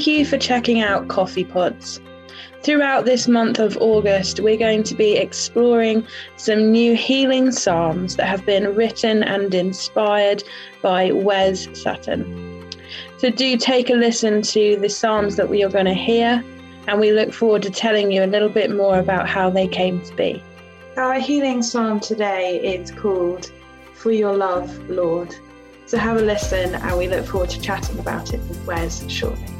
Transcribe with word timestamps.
Thank 0.00 0.18
you 0.18 0.24
for 0.24 0.38
checking 0.38 0.80
out 0.80 1.08
Coffeepods. 1.08 2.00
Throughout 2.62 3.04
this 3.04 3.28
month 3.28 3.58
of 3.58 3.76
August, 3.82 4.40
we're 4.40 4.56
going 4.56 4.82
to 4.84 4.94
be 4.94 5.18
exploring 5.18 6.06
some 6.38 6.72
new 6.72 6.96
healing 6.96 7.52
psalms 7.52 8.16
that 8.16 8.24
have 8.24 8.46
been 8.46 8.74
written 8.74 9.22
and 9.22 9.54
inspired 9.54 10.42
by 10.80 11.12
Wes 11.12 11.68
Sutton. 11.78 12.66
So, 13.18 13.28
do 13.28 13.58
take 13.58 13.90
a 13.90 13.92
listen 13.92 14.40
to 14.40 14.78
the 14.78 14.88
psalms 14.88 15.36
that 15.36 15.50
we 15.50 15.62
are 15.62 15.68
going 15.68 15.84
to 15.84 15.92
hear, 15.92 16.42
and 16.86 16.98
we 16.98 17.12
look 17.12 17.34
forward 17.34 17.60
to 17.64 17.70
telling 17.70 18.10
you 18.10 18.24
a 18.24 18.32
little 18.34 18.48
bit 18.48 18.74
more 18.74 18.98
about 18.98 19.28
how 19.28 19.50
they 19.50 19.68
came 19.68 20.00
to 20.00 20.16
be. 20.16 20.42
Our 20.96 21.20
healing 21.20 21.62
psalm 21.62 22.00
today 22.00 22.58
is 22.58 22.90
called 22.90 23.52
For 23.92 24.12
Your 24.12 24.34
Love, 24.34 24.74
Lord. 24.88 25.36
So, 25.84 25.98
have 25.98 26.16
a 26.16 26.22
listen, 26.22 26.74
and 26.74 26.96
we 26.96 27.06
look 27.06 27.26
forward 27.26 27.50
to 27.50 27.60
chatting 27.60 27.98
about 27.98 28.32
it 28.32 28.40
with 28.48 28.64
Wes 28.64 29.06
shortly. 29.10 29.59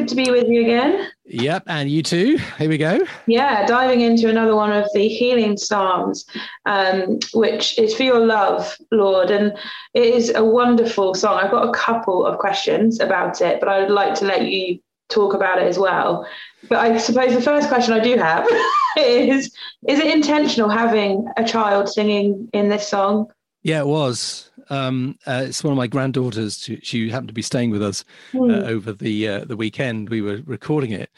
Good 0.00 0.08
to 0.08 0.14
be 0.14 0.30
with 0.30 0.48
you 0.48 0.62
again. 0.62 1.10
Yep, 1.26 1.64
and 1.66 1.90
you 1.90 2.02
too. 2.02 2.38
Here 2.56 2.70
we 2.70 2.78
go. 2.78 3.06
Yeah, 3.26 3.66
diving 3.66 4.00
into 4.00 4.30
another 4.30 4.56
one 4.56 4.72
of 4.72 4.88
the 4.94 5.06
healing 5.08 5.58
psalms, 5.58 6.24
um, 6.64 7.18
which 7.34 7.78
is 7.78 7.94
for 7.94 8.04
your 8.04 8.24
love, 8.24 8.74
Lord. 8.90 9.30
And 9.30 9.52
it 9.92 10.14
is 10.14 10.34
a 10.34 10.42
wonderful 10.42 11.14
song. 11.14 11.38
I've 11.38 11.50
got 11.50 11.68
a 11.68 11.72
couple 11.72 12.24
of 12.24 12.38
questions 12.38 12.98
about 12.98 13.42
it, 13.42 13.60
but 13.60 13.68
I'd 13.68 13.90
like 13.90 14.14
to 14.20 14.24
let 14.24 14.46
you 14.46 14.80
talk 15.10 15.34
about 15.34 15.58
it 15.58 15.66
as 15.66 15.78
well. 15.78 16.26
But 16.70 16.78
I 16.78 16.96
suppose 16.96 17.34
the 17.34 17.42
first 17.42 17.68
question 17.68 17.92
I 17.92 18.00
do 18.00 18.16
have 18.16 18.48
is 18.96 19.54
Is 19.86 19.98
it 19.98 20.06
intentional 20.06 20.70
having 20.70 21.26
a 21.36 21.44
child 21.44 21.90
singing 21.90 22.48
in 22.54 22.70
this 22.70 22.88
song? 22.88 23.30
Yeah, 23.62 23.80
it 23.80 23.86
was 23.86 24.50
um, 24.70 25.18
uh, 25.26 25.42
it's 25.46 25.62
one 25.64 25.72
of 25.72 25.76
my 25.76 25.88
granddaughters. 25.88 26.60
She, 26.60 26.80
she, 26.82 27.10
happened 27.10 27.28
to 27.28 27.34
be 27.34 27.42
staying 27.42 27.70
with 27.70 27.82
us 27.82 28.04
uh, 28.32 28.38
mm. 28.38 28.62
over 28.66 28.92
the 28.92 29.28
uh, 29.28 29.44
the 29.44 29.56
weekend. 29.56 30.08
We 30.08 30.22
were 30.22 30.40
recording 30.46 30.92
it, 30.92 31.10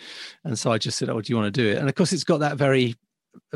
and 0.45 0.59
so 0.59 0.73
I 0.73 0.79
just 0.79 0.99
said, 0.99 1.09
"Oh, 1.09 1.21
do 1.21 1.33
you 1.33 1.37
want 1.37 1.55
to 1.55 1.63
do 1.63 1.69
it?" 1.69 1.79
And 1.79 1.89
of 1.89 1.95
course, 1.95 2.13
it's 2.13 2.25
got 2.25 2.39
that 2.39 2.57
very 2.57 2.97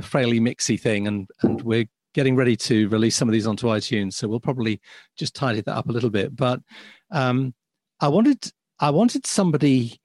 frailly 0.00 0.38
mixy 0.38 0.78
thing, 0.78 1.08
and 1.08 1.26
and 1.42 1.62
we're 1.62 1.86
getting 2.14 2.36
ready 2.36 2.56
to 2.56 2.88
release 2.88 3.16
some 3.16 3.28
of 3.28 3.32
these 3.32 3.46
onto 3.46 3.66
iTunes. 3.66 4.14
So 4.14 4.28
we'll 4.28 4.40
probably 4.40 4.80
just 5.16 5.34
tidy 5.34 5.62
that 5.62 5.76
up 5.76 5.88
a 5.88 5.92
little 5.92 6.10
bit. 6.10 6.36
But 6.36 6.60
um, 7.10 7.54
I 8.00 8.08
wanted 8.08 8.52
I 8.78 8.90
wanted 8.90 9.26
somebody 9.26 9.98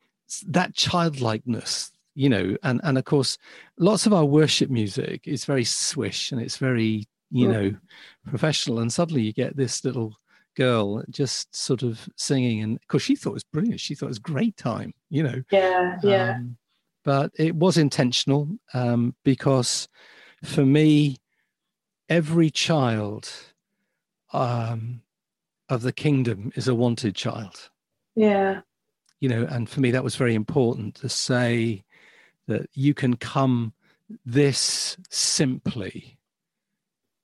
that 0.48 0.74
childlikeness 0.74 1.92
you 2.16 2.30
know 2.30 2.56
and 2.64 2.80
and 2.84 2.98
of 2.98 3.04
course 3.06 3.38
lots 3.78 4.06
of 4.06 4.14
our 4.14 4.26
worship 4.26 4.70
music 4.70 5.28
is 5.28 5.44
very 5.46 5.64
swish 5.64 6.32
and 6.32 6.42
it's 6.42 6.58
very 6.58 7.06
you 7.32 7.48
know 7.48 7.74
professional 8.28 8.80
and 8.80 8.92
suddenly 8.92 9.22
you 9.22 9.34
get 9.34 9.56
this 9.56 9.84
little 9.84 10.18
girl 10.56 11.02
just 11.10 11.56
sort 11.56 11.82
of 11.82 12.10
singing 12.18 12.62
and 12.62 12.80
because 12.82 13.02
she 13.02 13.16
thought 13.16 13.32
it 13.32 13.34
was 13.34 13.44
brilliant. 13.46 13.80
She 13.80 13.96
thought 13.96 14.08
it 14.08 14.10
was 14.10 14.20
great 14.20 14.58
time 14.58 14.94
you 15.10 15.24
know? 15.24 15.42
Yeah 15.50 15.98
yeah. 16.04 16.36
Um, 16.36 16.58
but 17.04 17.32
it 17.36 17.56
was 17.56 17.78
intentional 17.78 18.48
um, 18.74 19.16
because 19.24 19.88
for 20.44 20.66
me 20.66 21.18
every 22.10 22.50
child 22.50 23.32
um, 24.34 25.02
of 25.70 25.82
the 25.82 25.94
kingdom 25.94 26.52
is 26.56 26.68
a 26.68 26.76
wanted 26.76 27.16
child. 27.16 27.70
Yeah. 28.16 28.62
You 29.22 29.30
know 29.30 29.48
and 29.50 29.70
for 29.70 29.80
me 29.80 29.92
that 29.92 30.04
was 30.04 30.18
very 30.18 30.36
important 30.36 30.96
to 30.96 31.08
say 31.08 31.86
that 32.48 32.68
you 32.74 32.94
can 32.94 33.16
come 33.16 33.74
this 34.26 34.98
simply 35.10 36.18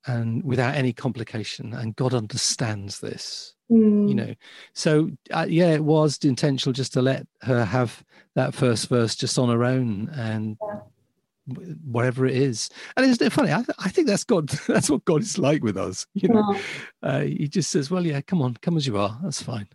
and 0.08 0.44
without 0.44 0.76
any 0.76 0.94
complication 0.94 1.74
and 1.74 1.96
god 1.96 2.14
understands 2.14 3.00
this 3.00 3.56
mm. 3.72 4.08
you 4.08 4.16
know. 4.16 4.34
So 4.74 5.12
uh, 5.32 5.46
yeah 5.48 5.74
it 5.74 5.84
was 5.84 6.18
intentional 6.24 6.74
just 6.74 6.94
to 6.94 7.02
let 7.02 7.26
her 7.42 7.66
have 7.66 8.04
that 8.36 8.54
first 8.54 8.90
verse 8.90 9.16
just 9.16 9.38
on 9.40 9.50
her 9.50 9.64
own 9.64 10.10
and 10.14 10.58
yeah. 10.62 11.66
whatever 11.86 12.26
it 12.26 12.36
is. 12.36 12.70
And 12.96 13.06
it's 13.06 13.34
funny? 13.34 13.52
I, 13.52 13.64
I, 13.80 13.90
think 13.90 14.08
that's 14.08 14.24
god 14.24 14.50
that's 14.68 14.90
what 14.90 15.06
god 15.06 15.22
is 15.22 15.38
like 15.38 15.64
with 15.64 15.78
us 15.78 16.06
you 16.14 16.30
know. 16.30 16.54
Yeah. 16.54 17.10
uh, 17.10 17.22
he 17.22 17.48
just 17.48 17.70
says 17.70 17.92
well 17.92 18.06
yeah 18.06 18.22
come 18.22 18.42
on 18.42 18.56
come 18.62 18.78
as 18.78 18.88
you 18.88 18.98
are 18.98 19.18
that's 19.24 19.42
fine. 19.42 19.68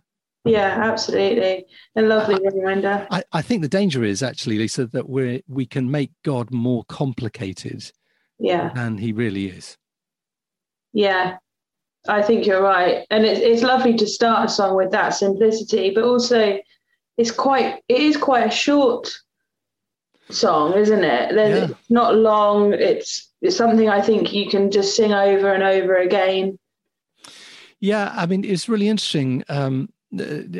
Yeah 0.45 0.77
absolutely. 0.81 1.65
A 1.95 2.01
lovely 2.01 2.37
reminder. 2.43 3.07
I, 3.11 3.23
I 3.31 3.41
think 3.41 3.61
the 3.61 3.69
danger 3.69 4.03
is 4.03 4.21
actually 4.21 4.57
lisa 4.57 4.87
that 4.87 5.09
we 5.09 5.43
we 5.47 5.65
can 5.65 5.89
make 5.89 6.11
god 6.23 6.51
more 6.51 6.83
complicated 6.85 7.91
yeah. 8.39 8.71
than 8.73 8.97
he 8.97 9.13
really 9.13 9.47
is 9.47 9.77
yeah, 10.93 11.37
I 12.07 12.21
think 12.21 12.45
you're 12.45 12.61
right, 12.61 13.05
and 13.09 13.25
it's 13.25 13.39
it's 13.39 13.63
lovely 13.63 13.95
to 13.97 14.07
start 14.07 14.49
a 14.49 14.51
song 14.51 14.75
with 14.75 14.91
that 14.91 15.09
simplicity, 15.09 15.91
but 15.91 16.03
also 16.03 16.59
it's 17.17 17.31
quite 17.31 17.81
it 17.87 18.01
is 18.01 18.17
quite 18.17 18.47
a 18.47 18.51
short 18.51 19.11
song, 20.29 20.73
isn't 20.73 21.03
it? 21.03 21.35
Yeah. 21.35 21.65
It's 21.65 21.89
not 21.89 22.15
long. 22.15 22.73
It's 22.73 23.31
it's 23.41 23.55
something 23.55 23.89
I 23.89 24.01
think 24.01 24.33
you 24.33 24.49
can 24.49 24.71
just 24.71 24.95
sing 24.95 25.13
over 25.13 25.53
and 25.53 25.63
over 25.63 25.97
again. 25.97 26.57
Yeah, 27.79 28.13
I 28.15 28.25
mean 28.25 28.43
it's 28.43 28.69
really 28.69 28.87
interesting. 28.87 29.43
Um, 29.49 29.89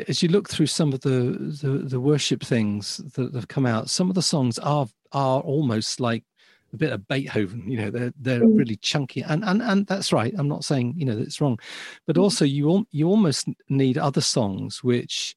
as 0.08 0.22
you 0.22 0.28
look 0.28 0.48
through 0.48 0.66
some 0.66 0.92
of 0.92 1.00
the, 1.02 1.56
the, 1.62 1.68
the 1.86 2.00
worship 2.00 2.42
things 2.42 2.96
that 3.14 3.32
have 3.34 3.46
come 3.46 3.66
out, 3.66 3.88
some 3.88 4.08
of 4.08 4.14
the 4.14 4.22
songs 4.22 4.58
are 4.58 4.86
are 5.12 5.40
almost 5.40 6.00
like 6.00 6.24
a 6.74 6.76
bit 6.76 6.92
of 6.92 7.08
Beethoven. 7.08 7.70
You 7.70 7.78
know, 7.78 7.90
they're 7.90 8.12
they're 8.20 8.40
mm. 8.40 8.58
really 8.58 8.76
chunky, 8.76 9.22
and 9.22 9.44
and 9.44 9.62
and 9.62 9.86
that's 9.86 10.12
right. 10.12 10.34
I'm 10.36 10.48
not 10.48 10.64
saying 10.64 10.94
you 10.96 11.06
know 11.06 11.16
that's 11.16 11.40
wrong, 11.40 11.58
but 12.06 12.16
mm. 12.16 12.22
also 12.22 12.44
you 12.44 12.86
you 12.90 13.08
almost 13.08 13.48
need 13.68 13.96
other 13.96 14.20
songs 14.20 14.84
which 14.84 15.36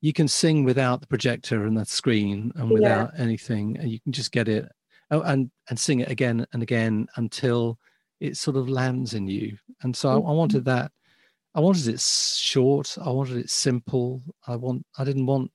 you 0.00 0.12
can 0.12 0.26
sing 0.26 0.64
without 0.64 1.00
the 1.00 1.06
projector 1.06 1.64
and 1.66 1.76
the 1.76 1.84
screen 1.84 2.52
and 2.56 2.70
without 2.70 3.12
yeah. 3.14 3.22
anything, 3.22 3.76
and 3.78 3.90
you 3.90 4.00
can 4.00 4.12
just 4.12 4.32
get 4.32 4.48
it 4.48 4.68
oh, 5.10 5.20
and 5.20 5.50
and 5.68 5.78
sing 5.78 6.00
it 6.00 6.10
again 6.10 6.46
and 6.52 6.62
again 6.62 7.06
until 7.16 7.78
it 8.18 8.36
sort 8.36 8.56
of 8.56 8.68
lands 8.68 9.14
in 9.14 9.28
you. 9.28 9.56
And 9.82 9.94
so 9.96 10.08
mm-hmm. 10.08 10.26
I, 10.26 10.30
I 10.30 10.34
wanted 10.34 10.64
that. 10.64 10.92
I 11.54 11.60
wanted 11.60 11.88
it 11.88 12.00
short. 12.00 12.96
I 13.04 13.10
wanted 13.10 13.36
it 13.36 13.50
simple. 13.50 14.22
I 14.46 14.56
want. 14.56 14.86
I 14.98 15.04
didn't 15.04 15.26
want 15.26 15.50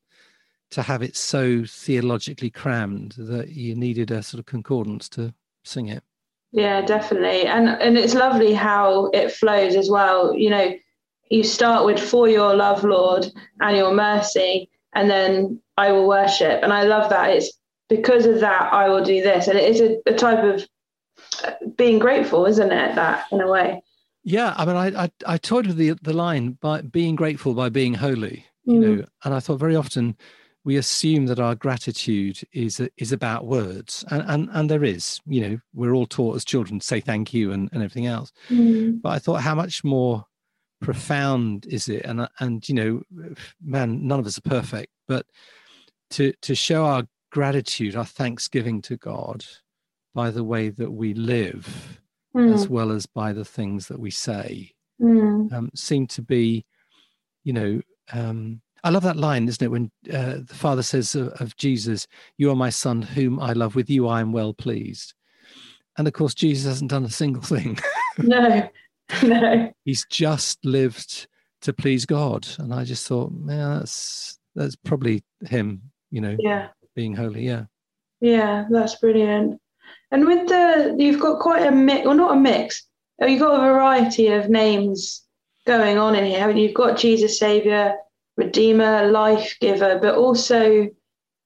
to 0.75 0.81
have 0.81 1.01
it 1.01 1.15
so 1.15 1.63
theologically 1.65 2.49
crammed 2.49 3.15
that 3.17 3.49
you 3.51 3.73
needed 3.75 4.11
a 4.11 4.21
sort 4.21 4.39
of 4.39 4.45
concordance 4.45 5.07
to 5.07 5.33
sing 5.63 5.87
it. 5.87 6.03
Yeah, 6.51 6.81
definitely. 6.81 7.47
And 7.47 7.69
and 7.69 7.97
it's 7.97 8.13
lovely 8.13 8.53
how 8.53 9.09
it 9.13 9.31
flows 9.31 9.75
as 9.75 9.89
well. 9.89 10.35
You 10.35 10.49
know, 10.49 10.73
you 11.29 11.43
start 11.43 11.85
with 11.85 11.99
for 11.99 12.27
your 12.27 12.53
love, 12.55 12.83
Lord, 12.83 13.25
and 13.61 13.77
your 13.77 13.93
mercy, 13.93 14.69
and 14.93 15.09
then 15.09 15.61
I 15.77 15.93
will 15.93 16.09
worship. 16.09 16.61
And 16.61 16.73
I 16.73 16.83
love 16.83 17.09
that. 17.09 17.29
It's 17.31 17.57
because 17.87 18.25
of 18.25 18.41
that 18.41 18.73
I 18.73 18.89
will 18.89 19.03
do 19.03 19.21
this. 19.21 19.47
And 19.47 19.57
it 19.57 19.69
is 19.69 19.79
a, 19.79 19.97
a 20.05 20.13
type 20.13 20.43
of 20.43 20.67
uh, 21.45 21.51
being 21.77 21.99
grateful, 21.99 22.45
isn't 22.45 22.71
it? 22.71 22.95
That 22.95 23.27
in 23.31 23.39
a 23.39 23.47
way. 23.49 23.81
Yeah, 24.25 24.53
I 24.57 24.65
mean, 24.65 24.75
I 24.75 25.03
I, 25.05 25.11
I 25.25 25.37
toyed 25.37 25.67
with 25.67 25.77
the 25.77 25.93
the 26.01 26.13
line 26.13 26.57
by 26.59 26.81
being 26.81 27.15
grateful 27.15 27.53
by 27.53 27.69
being 27.69 27.93
holy, 27.93 28.45
you 28.65 28.73
mm. 28.73 28.97
know, 28.97 29.05
and 29.23 29.33
I 29.33 29.39
thought 29.39 29.59
very 29.59 29.77
often 29.77 30.17
we 30.65 30.77
assume 30.77 31.27
that 31.27 31.39
our 31.39 31.55
gratitude 31.55 32.41
is 32.51 32.81
is 32.97 33.13
about 33.13 33.45
words 33.45 34.03
and, 34.09 34.23
and 34.27 34.49
and 34.51 34.69
there 34.69 34.83
is 34.83 35.21
you 35.25 35.39
know 35.39 35.57
we're 35.73 35.93
all 35.93 36.07
taught 36.07 36.35
as 36.35 36.43
children 36.43 36.79
to 36.79 36.85
say 36.85 36.99
thank 36.99 37.33
you 37.33 37.53
and, 37.53 37.69
and 37.71 37.81
everything 37.81 38.07
else 38.07 38.33
mm. 38.49 38.99
but 39.01 39.09
i 39.09 39.19
thought 39.19 39.41
how 39.41 39.55
much 39.55 39.83
more 39.83 40.25
profound 40.81 41.65
is 41.67 41.87
it 41.87 42.03
and 42.03 42.27
and 42.39 42.67
you 42.67 42.75
know 42.75 43.01
man 43.63 44.05
none 44.05 44.19
of 44.19 44.25
us 44.25 44.37
are 44.37 44.49
perfect 44.49 44.91
but 45.07 45.25
to 46.09 46.33
to 46.41 46.53
show 46.53 46.83
our 46.83 47.03
gratitude 47.31 47.95
our 47.95 48.05
thanksgiving 48.05 48.81
to 48.81 48.97
god 48.97 49.45
by 50.13 50.29
the 50.29 50.43
way 50.43 50.69
that 50.69 50.91
we 50.91 51.13
live 51.13 51.99
mm. 52.35 52.53
as 52.53 52.67
well 52.67 52.91
as 52.91 53.05
by 53.05 53.31
the 53.31 53.45
things 53.45 53.87
that 53.87 53.99
we 53.99 54.11
say 54.11 54.71
mm. 55.01 55.51
um, 55.53 55.69
seem 55.75 56.05
to 56.07 56.21
be 56.21 56.65
you 57.43 57.53
know 57.53 57.81
um, 58.13 58.61
I 58.85 58.89
love 58.89 59.01
that 59.01 59.17
line, 59.17 59.47
isn't 59.47 59.65
it? 59.65 59.71
When 59.71 59.91
uh, 60.13 60.35
the 60.45 60.53
Father 60.53 60.83
says 60.83 61.15
of, 61.15 61.29
of, 61.41 61.57
Jesus, 61.57 62.05
"You 62.37 62.51
are 62.51 62.55
my 62.55 62.69
Son, 62.69 63.01
whom 63.01 63.39
I 63.39 63.53
love. 63.53 63.73
With 63.73 63.89
you, 63.89 64.07
I 64.07 64.21
am 64.21 64.31
well 64.31 64.53
pleased." 64.53 65.15
And 65.97 66.07
of 66.07 66.13
course, 66.13 66.35
Jesus 66.35 66.65
hasn't 66.67 66.91
done 66.91 67.03
a 67.03 67.09
single 67.09 67.41
thing. 67.41 67.79
no, 68.19 68.69
no. 69.23 69.73
He's 69.85 70.05
just 70.11 70.63
lived 70.63 71.25
to 71.61 71.73
please 71.73 72.05
God, 72.05 72.47
and 72.59 72.71
I 72.71 72.83
just 72.83 73.07
thought, 73.07 73.31
man, 73.31 73.79
that's 73.79 74.37
that's 74.53 74.75
probably 74.75 75.23
him. 75.41 75.81
You 76.11 76.21
know, 76.21 76.37
yeah, 76.37 76.67
being 76.95 77.15
holy. 77.15 77.43
Yeah, 77.43 77.65
yeah, 78.21 78.65
that's 78.69 78.95
brilliant. 78.97 79.59
And 80.11 80.27
with 80.27 80.47
the, 80.47 80.95
you've 80.99 81.19
got 81.19 81.39
quite 81.39 81.65
a 81.65 81.71
mix, 81.71 82.05
well, 82.05 82.15
not 82.15 82.37
a 82.37 82.39
mix. 82.39 82.83
You've 83.19 83.39
got 83.39 83.55
a 83.55 83.73
variety 83.73 84.27
of 84.27 84.47
names 84.47 85.23
going 85.65 85.97
on 85.97 86.13
in 86.13 86.25
here. 86.25 86.51
You've 86.51 86.75
got 86.75 86.97
Jesus 86.97 87.39
Savior, 87.39 87.95
redeemer, 88.37 89.07
life 89.07 89.57
giver, 89.59 89.99
but 90.01 90.15
also 90.15 90.89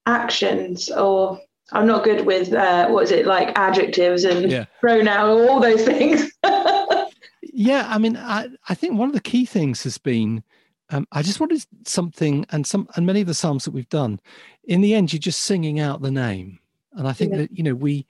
actions 0.06 0.90
or 0.90 1.40
I'm 1.72 1.86
not 1.86 2.04
good 2.04 2.26
with 2.26 2.52
uh, 2.54 2.88
what 2.88 3.04
is 3.04 3.12
it 3.12 3.28
like 3.28 3.58
adjectives 3.58 4.24
and 4.24 4.52
yeah. 4.52 4.66
pronoun, 4.80 5.48
all 5.48 5.60
those 5.60 5.86
things. 5.86 6.32
yeah, 7.44 7.86
I 7.88 8.00
mean, 8.00 8.18
I, 8.18 8.48
I 8.68 8.74
think 8.74 8.98
one 8.98 9.08
of 9.08 9.14
the 9.14 9.22
key 9.22 9.46
things 9.46 9.84
has 9.84 10.00
been 10.00 10.44
um, 10.92 11.08
I 11.12 11.22
just 11.22 11.40
wanted 11.40 11.64
something, 11.86 12.46
and 12.50 12.66
some 12.66 12.88
and 12.96 13.06
many 13.06 13.22
of 13.22 13.28
the 13.28 13.34
psalms 13.34 13.66
that 13.66 13.72
we've 13.72 13.90
done. 13.90 14.20
In 14.64 14.82
the 14.82 14.94
end, 14.96 15.14
you're 15.14 15.20
just 15.20 15.44
singing 15.44 15.80
out 15.80 16.02
the 16.02 16.12
name, 16.12 16.60
and 16.94 17.08
I 17.08 17.14
think 17.14 17.32
yeah. 17.32 17.40
that 17.40 17.56
you 17.56 17.64
know 17.64 17.76
we 17.76 18.08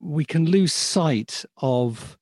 we 0.00 0.24
can 0.24 0.44
lose 0.44 0.72
sight 0.72 1.44
of 1.58 2.18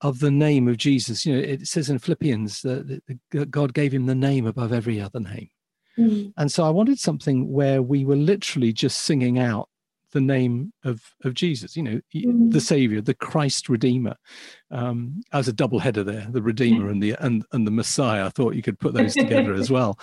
of 0.00 0.20
the 0.20 0.30
name 0.30 0.68
of 0.68 0.76
Jesus. 0.76 1.26
You 1.26 1.34
know, 1.34 1.42
it 1.42 1.66
says 1.66 1.90
in 1.90 1.98
Philippians 1.98 2.62
that, 2.62 3.02
that 3.30 3.50
God 3.50 3.74
gave 3.74 3.92
him 3.92 4.06
the 4.06 4.14
name 4.14 4.46
above 4.46 4.72
every 4.72 5.00
other 5.00 5.20
name. 5.20 5.50
Mm. 5.98 6.32
And 6.36 6.52
so 6.52 6.64
I 6.64 6.70
wanted 6.70 6.98
something 6.98 7.52
where 7.52 7.82
we 7.82 8.04
were 8.04 8.16
literally 8.16 8.72
just 8.72 9.00
singing 9.00 9.38
out 9.38 9.68
the 10.12 10.20
name 10.20 10.72
of, 10.84 11.02
of 11.24 11.34
Jesus, 11.34 11.76
you 11.76 11.82
know, 11.82 12.00
mm. 12.14 12.52
the 12.52 12.60
Savior, 12.60 13.00
the 13.00 13.14
Christ 13.14 13.68
Redeemer. 13.68 14.16
Um, 14.70 15.20
as 15.32 15.48
a 15.48 15.52
double 15.52 15.78
header 15.78 16.04
there, 16.04 16.26
the 16.30 16.42
Redeemer 16.42 16.88
and 16.88 17.02
the 17.02 17.14
and, 17.20 17.44
and 17.52 17.66
the 17.66 17.70
Messiah. 17.70 18.26
I 18.26 18.30
thought 18.30 18.54
you 18.54 18.62
could 18.62 18.78
put 18.78 18.94
those 18.94 19.14
together 19.14 19.54
as 19.54 19.70
well. 19.70 19.98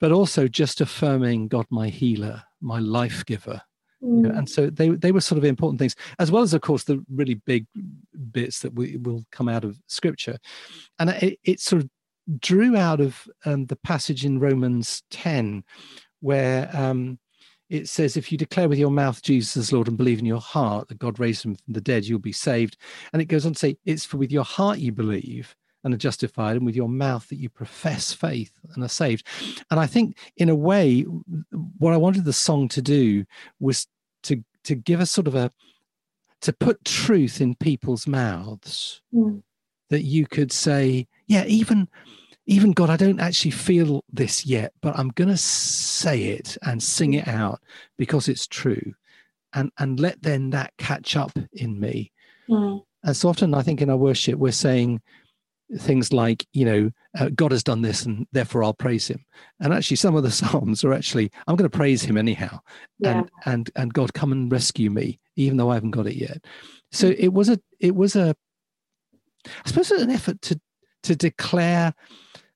But 0.00 0.12
also 0.12 0.48
just 0.48 0.80
affirming 0.80 1.48
God 1.48 1.66
my 1.70 1.88
healer, 1.88 2.42
my 2.60 2.78
life 2.78 3.24
giver, 3.24 3.62
Mm. 4.02 4.38
And 4.38 4.48
so 4.48 4.68
they 4.68 4.90
they 4.90 5.12
were 5.12 5.20
sort 5.20 5.38
of 5.38 5.44
important 5.44 5.78
things, 5.78 5.96
as 6.18 6.30
well 6.30 6.42
as 6.42 6.52
of 6.52 6.60
course 6.60 6.84
the 6.84 7.04
really 7.12 7.34
big 7.34 7.66
bits 8.30 8.60
that 8.60 8.74
we 8.74 8.98
will 8.98 9.24
come 9.32 9.48
out 9.48 9.64
of 9.64 9.78
Scripture, 9.86 10.38
and 10.98 11.10
it, 11.10 11.38
it 11.44 11.60
sort 11.60 11.82
of 11.82 11.88
drew 12.40 12.76
out 12.76 13.00
of 13.00 13.26
um, 13.44 13.66
the 13.66 13.76
passage 13.76 14.24
in 14.24 14.38
Romans 14.38 15.02
ten, 15.10 15.64
where 16.20 16.70
um, 16.74 17.18
it 17.70 17.88
says, 17.88 18.16
"If 18.16 18.30
you 18.30 18.36
declare 18.36 18.68
with 18.68 18.78
your 18.78 18.90
mouth 18.90 19.22
Jesus 19.22 19.56
is 19.56 19.72
Lord 19.72 19.88
and 19.88 19.96
believe 19.96 20.18
in 20.18 20.26
your 20.26 20.40
heart 20.40 20.88
that 20.88 20.98
God 20.98 21.18
raised 21.18 21.44
him 21.44 21.54
from 21.54 21.72
the 21.72 21.80
dead, 21.80 22.04
you'll 22.04 22.18
be 22.18 22.32
saved." 22.32 22.76
And 23.12 23.22
it 23.22 23.26
goes 23.26 23.46
on 23.46 23.54
to 23.54 23.58
say, 23.58 23.78
"It's 23.86 24.04
for 24.04 24.18
with 24.18 24.30
your 24.30 24.44
heart 24.44 24.78
you 24.78 24.92
believe." 24.92 25.56
And 25.86 25.94
are 25.94 25.98
justified, 25.98 26.56
and 26.56 26.66
with 26.66 26.74
your 26.74 26.88
mouth 26.88 27.28
that 27.28 27.38
you 27.38 27.48
profess 27.48 28.12
faith 28.12 28.50
and 28.74 28.82
are 28.82 28.88
saved. 28.88 29.24
And 29.70 29.78
I 29.78 29.86
think, 29.86 30.18
in 30.36 30.48
a 30.48 30.54
way, 30.54 31.02
what 31.78 31.94
I 31.94 31.96
wanted 31.96 32.24
the 32.24 32.32
song 32.32 32.66
to 32.70 32.82
do 32.82 33.24
was 33.60 33.86
to 34.24 34.42
to 34.64 34.74
give 34.74 35.00
us 35.00 35.12
sort 35.12 35.28
of 35.28 35.36
a 35.36 35.52
to 36.40 36.52
put 36.52 36.84
truth 36.84 37.40
in 37.40 37.54
people's 37.54 38.08
mouths 38.08 39.00
mm. 39.14 39.40
that 39.88 40.02
you 40.02 40.26
could 40.26 40.50
say, 40.50 41.06
yeah, 41.28 41.44
even 41.44 41.88
even 42.46 42.72
God, 42.72 42.90
I 42.90 42.96
don't 42.96 43.20
actually 43.20 43.52
feel 43.52 44.04
this 44.12 44.44
yet, 44.44 44.72
but 44.82 44.98
I'm 44.98 45.10
going 45.10 45.30
to 45.30 45.36
say 45.36 46.24
it 46.24 46.58
and 46.62 46.82
sing 46.82 47.14
it 47.14 47.28
out 47.28 47.60
because 47.96 48.28
it's 48.28 48.48
true, 48.48 48.94
and 49.54 49.70
and 49.78 50.00
let 50.00 50.20
then 50.22 50.50
that 50.50 50.72
catch 50.78 51.16
up 51.16 51.38
in 51.52 51.78
me. 51.78 52.10
Mm. 52.50 52.82
And 53.04 53.16
so 53.16 53.28
often, 53.28 53.54
I 53.54 53.62
think 53.62 53.80
in 53.80 53.88
our 53.88 53.96
worship, 53.96 54.36
we're 54.36 54.50
saying, 54.50 55.00
things 55.78 56.12
like 56.12 56.46
you 56.52 56.64
know 56.64 56.90
uh, 57.18 57.28
god 57.34 57.50
has 57.50 57.64
done 57.64 57.82
this 57.82 58.04
and 58.04 58.26
therefore 58.32 58.62
i'll 58.62 58.74
praise 58.74 59.08
him. 59.08 59.24
And 59.60 59.72
actually 59.72 59.96
some 59.96 60.14
of 60.14 60.22
the 60.22 60.30
psalms 60.40 60.84
are 60.84 60.92
actually 60.92 61.30
i'm 61.46 61.56
going 61.56 61.68
to 61.68 61.76
praise 61.76 62.02
him 62.02 62.16
anyhow 62.16 62.60
yeah. 62.98 63.18
and 63.18 63.30
and 63.44 63.70
and 63.76 63.94
god 63.94 64.14
come 64.14 64.32
and 64.32 64.50
rescue 64.50 64.90
me 64.90 65.20
even 65.36 65.56
though 65.56 65.70
i 65.70 65.74
haven't 65.74 65.90
got 65.90 66.06
it 66.06 66.16
yet. 66.16 66.44
So 66.92 67.12
it 67.18 67.32
was 67.32 67.48
a 67.48 67.60
it 67.80 67.94
was 67.94 68.16
a 68.16 68.34
i 69.46 69.68
suppose 69.68 69.90
an 69.90 70.10
effort 70.10 70.40
to 70.42 70.60
to 71.02 71.16
declare 71.16 71.94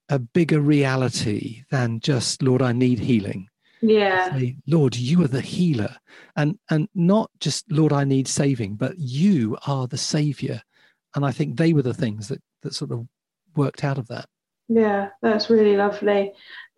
a 0.08 0.18
bigger 0.18 0.60
reality 0.60 1.62
than 1.70 2.00
just 2.00 2.42
lord 2.42 2.62
i 2.62 2.72
need 2.72 2.98
healing. 2.98 3.48
Yeah. 3.82 4.30
Say, 4.36 4.56
lord 4.66 4.96
you 4.96 5.24
are 5.24 5.28
the 5.28 5.40
healer 5.40 5.96
and 6.36 6.58
and 6.68 6.88
not 6.94 7.30
just 7.40 7.70
lord 7.72 7.92
i 7.92 8.04
need 8.04 8.28
saving 8.28 8.76
but 8.76 8.98
you 8.98 9.56
are 9.66 9.86
the 9.86 9.98
savior 9.98 10.62
and 11.14 11.24
i 11.24 11.32
think 11.32 11.56
they 11.56 11.72
were 11.72 11.82
the 11.82 11.94
things 11.94 12.28
that 12.28 12.42
that 12.62 12.74
sort 12.74 12.92
of 12.92 13.06
worked 13.56 13.84
out 13.84 13.98
of 13.98 14.08
that. 14.08 14.26
Yeah, 14.68 15.08
that's 15.20 15.50
really 15.50 15.76
lovely. 15.76 16.32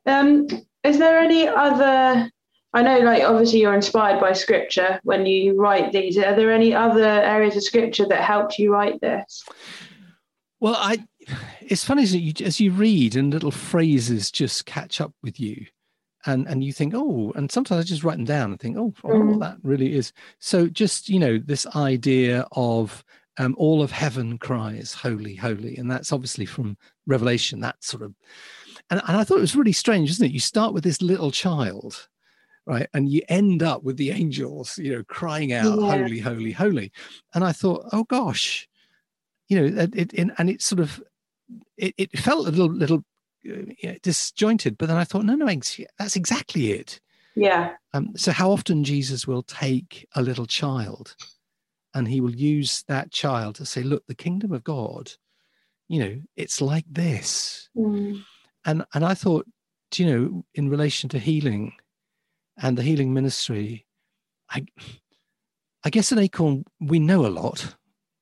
Um, 0.06 0.46
is 0.82 0.98
there 0.98 1.18
any 1.18 1.46
other? 1.46 2.30
I 2.74 2.82
know, 2.82 3.00
like 3.00 3.22
obviously, 3.22 3.60
you're 3.60 3.74
inspired 3.74 4.18
by 4.18 4.32
scripture 4.32 4.98
when 5.04 5.26
you 5.26 5.60
write 5.60 5.92
these. 5.92 6.16
Are 6.16 6.34
there 6.34 6.50
any 6.50 6.74
other 6.74 7.04
areas 7.04 7.56
of 7.56 7.62
scripture 7.62 8.06
that 8.08 8.22
helped 8.22 8.58
you 8.58 8.72
write 8.72 9.00
this? 9.00 9.44
Well, 10.60 10.76
I. 10.76 11.04
It's 11.60 11.84
funny 11.84 12.02
as 12.02 12.14
you 12.14 12.32
as 12.44 12.58
you 12.58 12.72
read 12.72 13.14
and 13.14 13.32
little 13.32 13.50
phrases 13.50 14.30
just 14.30 14.66
catch 14.66 15.00
up 15.00 15.12
with 15.22 15.38
you, 15.38 15.66
and 16.26 16.48
and 16.48 16.64
you 16.64 16.72
think, 16.72 16.94
oh, 16.96 17.32
and 17.36 17.50
sometimes 17.50 17.84
I 17.84 17.86
just 17.86 18.04
write 18.04 18.16
them 18.16 18.24
down 18.24 18.50
and 18.50 18.58
think, 18.58 18.76
oh, 18.76 18.92
mm. 19.04 19.38
that 19.40 19.58
really 19.62 19.94
is. 19.94 20.12
So 20.40 20.66
just 20.66 21.08
you 21.08 21.18
know 21.18 21.38
this 21.38 21.66
idea 21.76 22.46
of 22.52 23.04
um, 23.38 23.54
all 23.58 23.82
of 23.82 23.90
heaven 23.90 24.38
cries, 24.38 24.92
Holy, 24.92 25.34
holy. 25.34 25.76
And 25.76 25.90
that's 25.90 26.12
obviously 26.12 26.46
from 26.46 26.76
Revelation, 27.06 27.60
that 27.60 27.82
sort 27.82 28.02
of. 28.02 28.14
And, 28.90 29.00
and 29.06 29.16
I 29.16 29.24
thought 29.24 29.38
it 29.38 29.42
was 29.42 29.56
really 29.56 29.72
strange, 29.72 30.10
isn't 30.10 30.26
it? 30.26 30.32
You 30.32 30.40
start 30.40 30.74
with 30.74 30.84
this 30.84 31.00
little 31.00 31.30
child, 31.30 32.08
right? 32.66 32.88
And 32.92 33.08
you 33.08 33.22
end 33.28 33.62
up 33.62 33.84
with 33.84 33.96
the 33.96 34.10
angels, 34.10 34.76
you 34.78 34.92
know, 34.92 35.04
crying 35.04 35.52
out, 35.52 35.78
yeah. 35.78 35.96
Holy, 35.96 36.18
holy, 36.18 36.52
holy. 36.52 36.92
And 37.34 37.44
I 37.44 37.52
thought, 37.52 37.86
oh 37.92 38.04
gosh, 38.04 38.68
you 39.48 39.60
know, 39.60 39.82
it, 39.82 40.12
it 40.12 40.30
and 40.36 40.50
it 40.50 40.62
sort 40.62 40.80
of, 40.80 41.02
it, 41.76 41.94
it 41.96 42.18
felt 42.18 42.46
a 42.46 42.50
little, 42.50 42.72
little 42.72 43.04
uh, 43.50 43.92
disjointed. 44.02 44.76
But 44.76 44.88
then 44.88 44.96
I 44.96 45.04
thought, 45.04 45.24
no, 45.24 45.34
no, 45.34 45.46
that's 45.98 46.16
exactly 46.16 46.72
it. 46.72 47.00
Yeah. 47.34 47.74
Um, 47.94 48.12
so 48.14 48.30
how 48.30 48.50
often 48.50 48.84
Jesus 48.84 49.26
will 49.26 49.42
take 49.42 50.06
a 50.14 50.22
little 50.22 50.46
child 50.46 51.16
and 51.94 52.08
he 52.08 52.20
will 52.20 52.34
use 52.34 52.84
that 52.88 53.10
child 53.10 53.54
to 53.56 53.66
say 53.66 53.82
look 53.82 54.06
the 54.06 54.14
kingdom 54.14 54.52
of 54.52 54.64
god 54.64 55.12
you 55.88 55.98
know 55.98 56.20
it's 56.36 56.60
like 56.60 56.86
this 56.90 57.68
mm. 57.76 58.20
and 58.64 58.84
and 58.94 59.04
i 59.04 59.14
thought 59.14 59.46
you 59.96 60.06
know 60.06 60.44
in 60.54 60.70
relation 60.70 61.08
to 61.08 61.18
healing 61.18 61.72
and 62.62 62.76
the 62.76 62.82
healing 62.82 63.12
ministry 63.12 63.86
i 64.50 64.64
i 65.84 65.90
guess 65.90 66.12
in 66.12 66.18
acorn 66.18 66.64
we 66.80 66.98
know 66.98 67.26
a 67.26 67.28
lot 67.28 67.74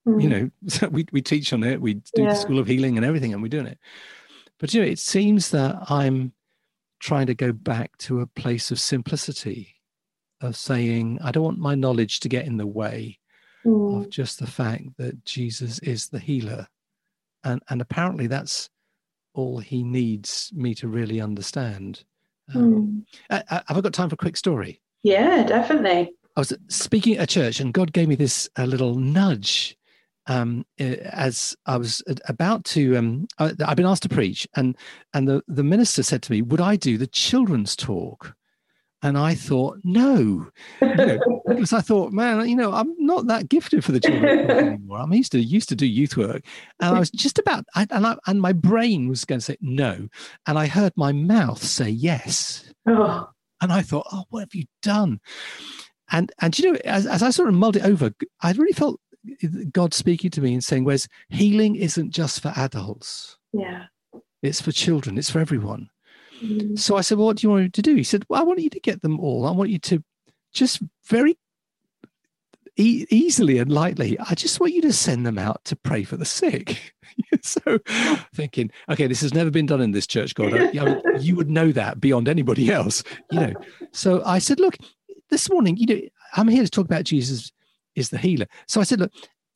mm. 0.07 0.21
you 0.23 0.29
know 0.29 0.50
we, 0.91 1.07
we 1.12 1.23
teach 1.23 1.53
on 1.53 1.62
it 1.62 1.81
we 1.81 1.95
do 1.95 2.23
yeah. 2.23 2.31
the 2.31 2.35
school 2.35 2.59
of 2.59 2.67
healing 2.67 2.97
and 2.97 3.07
everything 3.07 3.33
and 3.33 3.43
we're 3.43 3.49
doing 3.49 3.67
it 3.67 3.79
but 4.59 4.75
you 4.75 4.81
know 4.81 4.87
it 4.87 4.99
seems 4.99 5.50
that 5.50 5.77
i'm 5.89 6.33
trying 6.99 7.27
to 7.27 7.35
go 7.35 7.53
back 7.53 7.97
to 7.99 8.21
a 8.21 8.27
place 8.27 8.71
of 8.71 8.81
simplicity 8.81 9.77
of 10.41 10.57
saying 10.57 11.19
i 11.23 11.31
don't 11.31 11.45
want 11.45 11.59
my 11.59 11.75
knowledge 11.75 12.21
to 12.21 12.29
get 12.29 12.47
in 12.47 12.57
the 12.57 12.67
way 12.67 13.19
mm. 13.64 14.00
of 14.00 14.11
just 14.11 14.38
the 14.38 14.47
fact 14.47 14.85
that 14.99 15.25
Jesus 15.25 15.79
is 15.81 16.09
the 16.09 16.19
healer. 16.19 16.67
And, 17.45 17.62
and 17.69 17.81
apparently 17.81 18.26
that's 18.26 18.69
all 19.35 19.59
he 19.59 19.83
needs 19.83 20.50
me 20.55 20.75
to 20.76 20.88
really 20.88 21.21
understand. 21.21 22.05
Um, 22.55 23.05
mm. 23.31 23.43
uh, 23.49 23.62
have 23.69 23.76
I 23.76 23.81
got 23.81 23.93
time 23.93 24.09
for 24.09 24.14
a 24.14 24.19
quick 24.19 24.37
story? 24.37 24.81
Yeah, 25.02 25.45
definitely. 25.45 26.12
I 26.37 26.40
was 26.40 26.52
speaking 26.69 27.17
at 27.17 27.25
a 27.25 27.26
church 27.26 27.61
and 27.61 27.73
God 27.73 27.93
gave 27.93 28.09
me 28.09 28.14
this 28.14 28.49
a 28.57 28.67
little 28.67 28.95
nudge 28.97 29.76
um, 30.26 30.64
as 30.79 31.57
I 31.67 31.76
was 31.76 32.02
about 32.29 32.64
to. 32.67 32.97
Um, 32.97 33.26
I, 33.38 33.52
I've 33.67 33.76
been 33.76 33.87
asked 33.87 34.05
to 34.05 34.09
preach, 34.09 34.47
and 34.55 34.76
and 35.12 35.26
the 35.26 35.43
the 35.49 35.64
minister 35.64 36.02
said 36.02 36.23
to 36.23 36.33
me, 36.33 36.43
"Would 36.43 36.61
I 36.61 36.76
do 36.76 36.99
the 36.99 37.07
children's 37.07 37.75
talk?" 37.75 38.35
And 39.02 39.16
I 39.16 39.35
thought, 39.35 39.78
no, 39.83 40.47
you 40.83 40.95
know, 40.95 41.19
because 41.49 41.73
I 41.73 41.80
thought, 41.80 42.12
man, 42.12 42.47
you 42.49 42.54
know, 42.54 42.73
I'm 42.73 42.95
not 42.99 43.26
that 43.28 43.49
gifted 43.49 43.83
for 43.83 43.92
the 43.92 44.00
children 44.00 44.50
anymore. 44.50 44.99
I'm 44.99 45.12
used 45.12 45.33
to 45.33 45.40
used 45.40 45.71
to 45.71 45.76
do 45.76 45.87
youth 45.87 46.16
work, 46.16 46.42
and 46.80 46.97
I 46.97 46.99
was 46.99 47.11
just 47.11 47.38
about, 47.38 47.64
I, 47.75 47.87
and 47.90 48.07
I, 48.07 48.16
and 48.26 48.40
my 48.40 48.52
brain 48.52 49.09
was 49.09 49.25
going 49.25 49.38
to 49.38 49.45
say 49.45 49.57
no, 49.62 50.09
and 50.47 50.59
I 50.59 50.66
heard 50.66 50.92
my 50.97 51.12
mouth 51.12 51.62
say 51.62 51.88
yes, 51.88 52.73
oh. 52.87 53.28
and 53.62 53.73
I 53.73 53.80
thought, 53.80 54.07
oh, 54.12 54.25
what 54.28 54.40
have 54.40 54.54
you 54.54 54.64
done? 54.83 55.21
And 56.11 56.30
and 56.40 56.59
you 56.59 56.73
know, 56.73 56.78
as, 56.85 57.07
as 57.07 57.23
I 57.23 57.30
sort 57.30 57.49
of 57.49 57.54
mulled 57.54 57.76
it 57.76 57.85
over, 57.85 58.12
I 58.42 58.52
really 58.52 58.73
felt 58.73 59.00
God 59.73 59.95
speaking 59.95 60.30
to 60.33 60.42
me 60.42 60.52
and 60.52 60.62
saying, 60.62 60.85
"Whereas 60.85 61.09
healing 61.30 61.76
isn't 61.76 62.11
just 62.11 62.40
for 62.40 62.52
adults, 62.57 63.38
yeah, 63.52 63.85
it's 64.42 64.61
for 64.61 64.73
children, 64.73 65.16
it's 65.16 65.30
for 65.30 65.38
everyone." 65.38 65.88
Mm. 66.43 66.79
So 66.79 66.97
I 66.97 67.01
said, 67.01 67.19
well, 67.19 67.27
what 67.27 67.39
do 67.39 67.47
you 67.47 67.51
want 67.51 67.63
me 67.65 67.71
to 67.71 67.83
do? 67.83 67.95
He 67.95 68.05
said, 68.05 68.25
well, 68.29 68.41
I 68.41 68.45
want 68.45 68.61
you 68.61 68.71
to 68.71 68.81
get 68.81 69.03
them 69.03 69.21
all. 69.21 69.47
I 69.47 69.51
want 69.51 69.71
you 69.71 69.79
to 69.79 70.03
just 70.53 70.81
very 71.07 71.39
e- 72.77 73.07
easily 73.11 73.59
and 73.59 73.71
lightly, 73.71 74.19
I 74.19 74.35
just 74.35 74.61
want 74.61 74.73
you 74.73 74.83
to 74.83 74.93
send 74.93 75.27
them 75.27 75.39
out 75.39 75.65
to 75.67 75.77
pray 75.77 76.05
for 76.05 76.17
the 76.17 76.25
sick. 76.25 76.95
so 77.43 77.79
thinking, 78.35 78.71
okay, 78.89 79.07
this 79.07 79.21
has 79.21 79.35
never 79.35 79.51
been 79.51 79.67
done 79.67 79.81
in 79.81 79.93
this 79.93 80.07
church, 80.07 80.35
God. 80.35 80.55
I, 80.55 80.79
I, 80.79 80.97
you 81.13 81.37
would 81.37 81.51
know 81.51 81.73
that 81.73 82.01
beyond 82.01 82.29
anybody 82.29 82.73
else, 82.73 83.03
you 83.31 83.39
know. 83.39 83.55
So 83.93 84.23
I 84.25 84.39
said, 84.39 84.61
look, 84.61 84.77
this 85.31 85.51
morning, 85.51 85.77
you 85.77 85.87
know, 85.87 86.01
I'm 86.35 86.49
here 86.49 86.65
to 86.65 86.71
talk 86.71 86.87
about 86.87 87.05
Jesus 87.05 87.53
is 87.95 88.11
the 88.11 88.19
healer. 88.19 88.47
So 88.67 88.81
I 88.81 88.85
said, 88.85 89.01
look, 89.01 89.13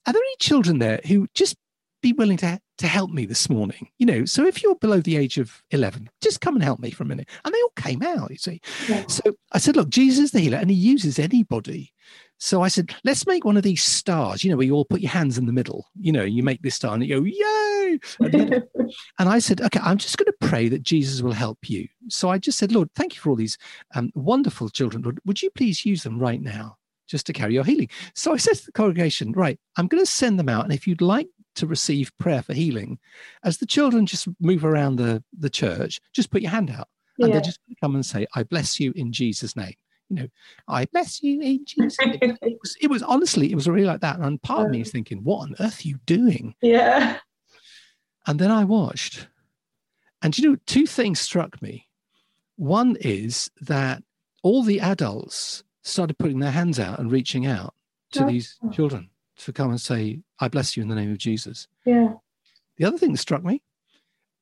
are 0.07 0.13
there 0.13 0.23
any 0.23 0.37
children 0.41 0.79
there 0.79 1.01
who 1.07 1.27
just 1.35 1.57
be 2.03 2.13
willing 2.13 2.37
to 2.39 2.61
to 2.79 2.87
help 2.87 3.11
me 3.11 3.27
this 3.27 3.49
morning. 3.49 3.89
You 3.99 4.07
know 4.07 4.25
so 4.25 4.47
if 4.47 4.63
you're 4.63 4.75
below 4.77 5.01
the 5.01 5.17
age 5.17 5.39
of 5.39 5.63
11 5.71 6.11
just 6.21 6.41
come 6.41 6.55
and 6.55 6.65
help 6.65 6.81
me 6.81 6.91
for 6.91 7.03
a 7.03 7.07
minute. 7.07 7.29
And 7.45 7.55
they 7.55 7.61
all 7.61 7.73
came 7.77 8.03
out 8.03 8.31
you 8.31 8.37
see. 8.37 8.61
Yeah. 8.89 9.05
so 9.09 9.23
i 9.53 9.59
said 9.59 9.77
look 9.77 9.89
jesus 9.89 10.27
is 10.27 10.31
the 10.33 10.41
healer 10.41 10.59
and 10.59 10.71
he 10.71 10.77
uses 10.77 11.19
anybody. 11.19 11.93
So 12.39 12.63
i 12.63 12.69
said 12.69 12.95
let's 13.05 13.27
make 13.27 13.45
one 13.45 13.57
of 13.57 13.63
these 13.63 13.83
stars. 13.83 14.45
You 14.45 14.51
know 14.51 14.57
where 14.57 14.67
you 14.67 14.75
all 14.75 14.85
put 14.85 15.01
your 15.01 15.11
hands 15.11 15.39
in 15.39 15.47
the 15.47 15.53
middle. 15.53 15.87
You 15.99 16.13
know 16.13 16.25
you 16.25 16.43
make 16.43 16.63
this 16.63 16.75
star 16.75 16.95
and 16.95 17.05
you 17.05 17.21
go 17.21 17.25
yay! 17.25 17.99
And 19.19 19.29
i 19.29 19.39
said 19.39 19.61
okay 19.61 19.81
i'm 19.83 19.99
just 19.99 20.19
going 20.19 20.27
to 20.27 20.49
pray 20.49 20.69
that 20.69 20.83
jesus 20.83 21.23
will 21.23 21.33
help 21.33 21.69
you. 21.69 21.89
So 22.09 22.29
i 22.29 22.39
just 22.39 22.59
said 22.59 22.73
lord 22.73 22.91
thank 22.95 23.15
you 23.15 23.21
for 23.21 23.31
all 23.31 23.37
these 23.37 23.59
um, 23.95 24.11
wonderful 24.15 24.69
children. 24.69 25.03
Lord 25.03 25.21
would 25.25 25.43
you 25.43 25.51
please 25.51 25.85
use 25.85 26.03
them 26.03 26.19
right 26.19 26.41
now 26.41 26.77
just 27.07 27.27
to 27.27 27.33
carry 27.33 27.55
your 27.55 27.65
healing. 27.65 27.89
So 28.15 28.33
I 28.33 28.37
said 28.37 28.57
to 28.57 28.67
the 28.67 28.73
congregation, 28.73 29.33
right, 29.33 29.59
I'm 29.77 29.89
going 29.89 30.05
to 30.05 30.11
send 30.11 30.39
them 30.39 30.49
out. 30.49 30.65
And 30.65 30.73
if 30.73 30.87
you'd 30.87 31.01
like 31.01 31.29
to 31.55 31.67
receive 31.67 32.17
prayer 32.19 32.43
for 32.43 32.55
healing, 32.55 32.99
as 33.45 33.59
the 33.59 33.67
children 33.67 34.07
just 34.07 34.29
move 34.41 34.65
around 34.65 34.97
the, 34.97 35.23
the 35.39 35.51
church, 35.51 36.01
just 36.13 36.31
put 36.31 36.43
your 36.43 36.51
hand 36.51 36.71
out 36.71 36.89
and 37.19 37.29
yeah. 37.29 37.35
they're 37.35 37.43
just 37.43 37.61
going 37.67 37.75
to 37.75 37.81
come 37.81 37.95
and 37.95 38.05
say, 38.05 38.27
I 38.35 38.43
bless 38.43 38.81
you 38.81 38.93
in 38.97 39.13
Jesus' 39.13 39.57
name. 39.57 39.75
You 40.09 40.17
know, 40.17 40.29
I 40.69 40.85
bless 40.87 41.23
you 41.23 41.41
in 41.41 41.65
Jesus' 41.65 41.99
name. 42.05 42.19
it, 42.21 42.39
was, 42.61 42.77
it 42.81 42.91
was 42.91 43.03
honestly, 43.03 43.51
it 43.51 43.55
was 43.55 43.69
really 43.69 43.87
like 43.87 44.01
that. 44.01 44.19
And 44.19 44.43
part 44.43 44.67
of 44.67 44.71
me 44.71 44.81
is 44.81 44.91
thinking, 44.91 45.23
what 45.25 45.43
on 45.43 45.55
earth 45.61 45.85
are 45.85 45.89
you 45.89 45.99
doing? 46.07 46.55
Yeah. 46.61 47.19
And 48.27 48.39
then 48.39 48.51
I 48.51 48.65
watched. 48.65 49.29
And 50.23 50.37
you 50.37 50.51
know, 50.51 50.57
two 50.67 50.87
things 50.87 51.21
struck 51.21 51.61
me. 51.63 51.89
One 52.57 52.97
is 53.01 53.51
that 53.61 54.03
all 54.43 54.63
the 54.63 54.81
adults 54.81 55.65
started 55.83 56.19
putting 56.19 56.39
their 56.39 56.51
hands 56.51 56.79
out 56.79 56.99
and 56.99 57.11
reaching 57.11 57.47
out 57.47 57.75
to 58.13 58.25
these 58.25 58.59
children 58.73 59.11
to 59.39 59.53
come 59.53 59.71
and 59.71 59.81
say, 59.81 60.21
I 60.41 60.49
bless 60.49 60.77
you 60.77 60.83
in 60.83 60.89
the 60.89 60.95
name 60.95 61.11
of 61.11 61.19
Jesus. 61.19 61.67
Yeah. 61.85 62.15
The 62.77 62.85
other 62.85 62.99
thing 62.99 63.13
that 63.13 63.19
struck 63.19 63.45
me, 63.45 63.63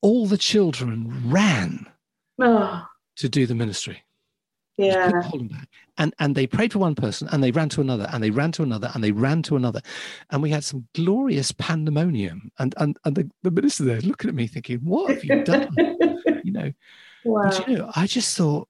all 0.01 0.27
the 0.27 0.39
children 0.39 1.31
ran 1.31 1.87
oh. 2.41 2.87
to 3.17 3.29
do 3.29 3.47
the 3.47 3.55
ministry. 3.55 4.03
Yeah. 4.79 5.11
And 5.99 6.15
and 6.19 6.35
they 6.35 6.47
prayed 6.47 6.73
for 6.73 6.79
one 6.79 6.95
person 6.95 7.29
and 7.31 7.45
they 7.45 7.51
ran 7.51 7.69
to 7.71 7.83
another 7.83 8.09
and 8.11 8.25
they 8.25 8.31
ran 8.31 8.53
to 8.53 8.63
another 8.63 8.91
and 8.95 9.05
they 9.05 9.13
ran 9.13 9.43
to 9.43 9.57
another. 9.57 9.83
And 10.31 10.43
we 10.43 10.51
had 10.51 10.65
some 10.65 10.89
glorious 10.95 11.53
pandemonium. 11.53 12.51
And 12.59 12.75
and, 12.79 12.97
and 13.05 13.15
the, 13.15 13.31
the 13.43 13.51
minister 13.51 13.85
there 13.85 14.01
looking 14.01 14.31
at 14.31 14.35
me 14.35 14.47
thinking, 14.47 14.79
What 14.79 15.11
have 15.11 15.25
you 15.25 15.45
done? 15.45 15.75
you 16.43 16.53
know. 16.53 16.73
Wow. 17.25 17.51
But 17.51 17.69
you 17.69 17.79
know, 17.79 17.91
I 17.95 18.07
just 18.07 18.37
thought, 18.37 18.67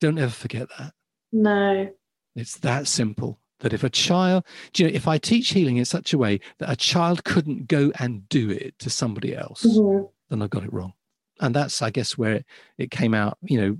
don't 0.00 0.18
ever 0.18 0.30
forget 0.30 0.68
that. 0.78 0.94
No. 1.32 1.90
It's 2.36 2.58
that 2.58 2.86
simple 2.86 3.38
that 3.62 3.72
if 3.72 3.82
a 3.82 3.90
child, 3.90 4.44
you 4.76 4.86
know, 4.86 4.92
if 4.92 5.08
I 5.08 5.18
teach 5.18 5.50
healing 5.50 5.78
in 5.78 5.84
such 5.84 6.12
a 6.12 6.18
way 6.18 6.40
that 6.58 6.70
a 6.70 6.76
child 6.76 7.24
couldn't 7.24 7.68
go 7.68 7.90
and 7.98 8.28
do 8.28 8.50
it 8.50 8.78
to 8.80 8.90
somebody 8.90 9.34
else, 9.34 9.64
mm-hmm. 9.64 10.04
then 10.28 10.42
I 10.42 10.46
got 10.48 10.64
it 10.64 10.72
wrong. 10.72 10.92
And 11.40 11.54
that's, 11.54 11.80
I 11.80 11.90
guess, 11.90 12.18
where 12.18 12.34
it, 12.34 12.46
it 12.78 12.90
came 12.90 13.14
out, 13.14 13.38
you 13.42 13.60
know, 13.60 13.78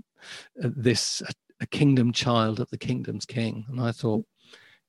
uh, 0.64 0.70
this, 0.74 1.20
a, 1.22 1.32
a, 1.60 1.66
kingdom 1.66 2.12
child 2.12 2.60
of 2.60 2.70
the 2.70 2.78
kingdom's 2.78 3.26
king. 3.26 3.64
And 3.68 3.80
I 3.80 3.92
thought, 3.92 4.24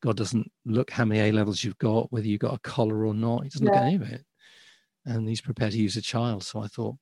God 0.02 0.18
doesn't 0.18 0.52
look 0.66 0.92
how 0.92 1.06
many 1.06 1.22
A 1.22 1.32
levels 1.32 1.64
you've 1.64 1.78
got, 1.78 2.12
whether 2.12 2.28
you've 2.28 2.40
got 2.40 2.56
a 2.56 2.60
collar 2.60 3.06
or 3.06 3.14
not. 3.14 3.44
He 3.44 3.50
doesn't 3.50 3.66
yeah. 3.66 3.74
look 3.74 3.82
at 3.82 3.86
any 3.86 3.96
of 3.96 4.02
it. 4.04 4.26
and 5.06 5.28
he's 5.28 5.42
prepared 5.42 5.72
to 5.74 5.78
use 5.78 5.98
a 5.98 6.02
child. 6.02 6.44
So 6.44 6.62
I 6.62 6.68
thought, 6.68 6.96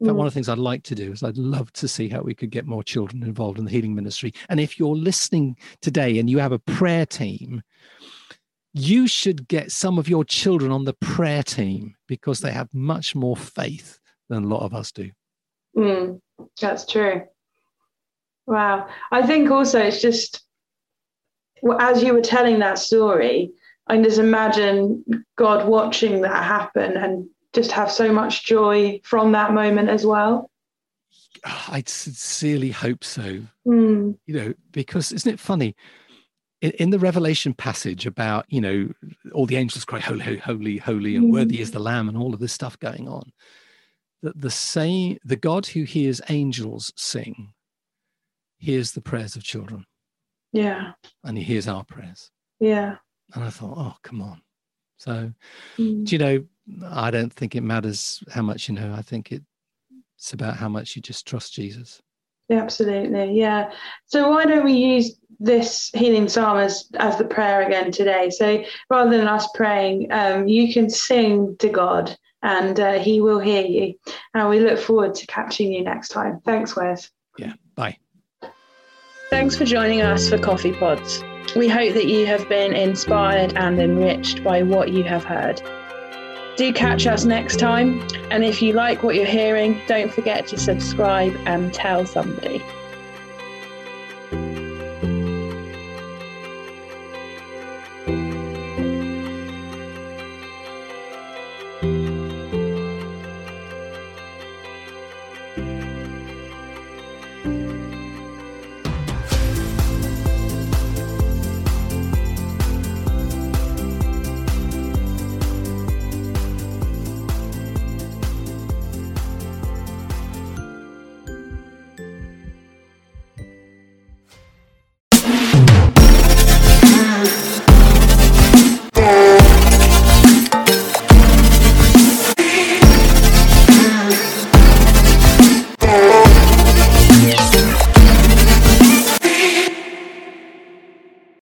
in 0.00 0.06
fact, 0.06 0.16
one 0.16 0.26
of 0.26 0.32
the 0.32 0.34
things 0.34 0.48
I'd 0.48 0.58
like 0.58 0.82
to 0.84 0.94
do 0.94 1.12
is 1.12 1.22
I'd 1.22 1.36
love 1.36 1.72
to 1.74 1.86
see 1.86 2.08
how 2.08 2.22
we 2.22 2.34
could 2.34 2.50
get 2.50 2.66
more 2.66 2.82
children 2.82 3.22
involved 3.22 3.58
in 3.58 3.66
the 3.66 3.70
healing 3.70 3.94
ministry. 3.94 4.32
And 4.48 4.58
if 4.58 4.78
you're 4.78 4.96
listening 4.96 5.56
today 5.82 6.18
and 6.18 6.30
you 6.30 6.38
have 6.38 6.52
a 6.52 6.58
prayer 6.58 7.04
team, 7.04 7.62
you 8.72 9.06
should 9.06 9.46
get 9.46 9.72
some 9.72 9.98
of 9.98 10.08
your 10.08 10.24
children 10.24 10.72
on 10.72 10.84
the 10.84 10.94
prayer 10.94 11.42
team 11.42 11.96
because 12.08 12.40
they 12.40 12.52
have 12.52 12.72
much 12.72 13.14
more 13.14 13.36
faith 13.36 13.98
than 14.30 14.44
a 14.44 14.46
lot 14.46 14.62
of 14.62 14.72
us 14.72 14.90
do. 14.90 15.10
Mm, 15.76 16.20
that's 16.58 16.86
true. 16.86 17.22
Wow. 18.46 18.88
I 19.12 19.26
think 19.26 19.50
also 19.50 19.80
it's 19.80 20.00
just, 20.00 20.42
as 21.78 22.02
you 22.02 22.14
were 22.14 22.22
telling 22.22 22.60
that 22.60 22.78
story, 22.78 23.52
I 23.86 24.00
just 24.00 24.18
imagine 24.18 25.04
God 25.36 25.68
watching 25.68 26.22
that 26.22 26.44
happen 26.44 26.96
and 26.96 27.28
just 27.52 27.72
have 27.72 27.90
so 27.90 28.12
much 28.12 28.44
joy 28.44 29.00
from 29.04 29.32
that 29.32 29.52
moment 29.52 29.88
as 29.88 30.06
well. 30.06 30.50
I 31.44 31.82
sincerely 31.86 32.70
hope 32.70 33.04
so. 33.04 33.42
Mm. 33.66 34.18
You 34.26 34.34
know, 34.34 34.54
because 34.72 35.12
isn't 35.12 35.32
it 35.32 35.40
funny? 35.40 35.74
In, 36.60 36.72
in, 36.72 36.90
the 36.90 36.98
Revelation 36.98 37.54
passage 37.54 38.04
about, 38.04 38.44
you 38.48 38.60
know, 38.60 38.90
all 39.32 39.46
the 39.46 39.56
angels 39.56 39.86
cry, 39.86 39.98
holy, 39.98 40.36
holy, 40.36 40.76
holy, 40.76 41.16
and 41.16 41.26
mm. 41.26 41.32
worthy 41.32 41.60
is 41.60 41.70
the 41.70 41.78
Lamb, 41.78 42.06
and 42.06 42.18
all 42.18 42.34
of 42.34 42.40
this 42.40 42.52
stuff 42.52 42.78
going 42.78 43.08
on. 43.08 43.32
That 44.22 44.38
the 44.38 44.50
same, 44.50 45.16
the 45.24 45.36
God 45.36 45.66
who 45.66 45.84
hears 45.84 46.20
angels 46.28 46.92
sing, 46.96 47.54
hears 48.58 48.92
the 48.92 49.00
prayers 49.00 49.36
of 49.36 49.42
children. 49.42 49.86
Yeah. 50.52 50.92
And 51.24 51.38
he 51.38 51.44
hears 51.44 51.66
our 51.66 51.82
prayers. 51.82 52.30
Yeah. 52.58 52.96
And 53.34 53.42
I 53.42 53.48
thought, 53.48 53.78
oh, 53.78 53.96
come 54.02 54.20
on. 54.20 54.42
So, 54.98 55.32
mm. 55.78 56.04
do 56.04 56.14
you 56.14 56.18
know, 56.18 56.44
I 56.84 57.10
don't 57.10 57.32
think 57.32 57.54
it 57.54 57.62
matters 57.62 58.22
how 58.32 58.42
much 58.42 58.68
you 58.68 58.74
know. 58.74 58.94
I 58.94 59.02
think 59.02 59.32
it's 59.32 60.32
about 60.32 60.56
how 60.56 60.68
much 60.68 60.96
you 60.96 61.02
just 61.02 61.26
trust 61.26 61.52
Jesus. 61.54 62.00
Absolutely, 62.50 63.38
yeah. 63.38 63.70
So 64.06 64.28
why 64.30 64.44
don't 64.44 64.64
we 64.64 64.72
use 64.72 65.16
this 65.38 65.90
healing 65.94 66.28
psalm 66.28 66.58
as, 66.58 66.88
as 66.98 67.16
the 67.16 67.24
prayer 67.24 67.62
again 67.62 67.92
today? 67.92 68.30
So 68.30 68.64
rather 68.88 69.16
than 69.16 69.28
us 69.28 69.48
praying, 69.54 70.10
um, 70.10 70.48
you 70.48 70.72
can 70.72 70.90
sing 70.90 71.56
to 71.60 71.68
God 71.68 72.16
and 72.42 72.78
uh, 72.80 72.98
He 72.98 73.20
will 73.20 73.38
hear 73.38 73.64
you. 73.64 73.94
And 74.34 74.48
we 74.48 74.58
look 74.60 74.80
forward 74.80 75.14
to 75.16 75.26
catching 75.26 75.72
you 75.72 75.84
next 75.84 76.08
time. 76.08 76.40
Thanks, 76.44 76.74
Wes. 76.74 77.10
Yeah, 77.38 77.52
bye. 77.76 77.96
Thanks 79.30 79.56
for 79.56 79.64
joining 79.64 80.02
us 80.02 80.28
for 80.28 80.36
Coffeepods. 80.36 81.54
We 81.54 81.68
hope 81.68 81.94
that 81.94 82.06
you 82.06 82.26
have 82.26 82.48
been 82.48 82.74
inspired 82.74 83.56
and 83.56 83.78
enriched 83.78 84.42
by 84.42 84.62
what 84.62 84.92
you 84.92 85.04
have 85.04 85.24
heard. 85.24 85.62
Do 86.56 86.72
catch 86.72 87.06
us 87.06 87.24
next 87.24 87.58
time. 87.58 88.06
And 88.30 88.44
if 88.44 88.60
you 88.60 88.72
like 88.72 89.02
what 89.02 89.14
you're 89.14 89.24
hearing, 89.24 89.80
don't 89.86 90.12
forget 90.12 90.46
to 90.48 90.58
subscribe 90.58 91.34
and 91.46 91.72
tell 91.72 92.06
somebody. 92.06 92.62